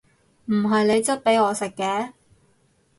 [0.45, 2.13] 唔係你質俾我食嘅！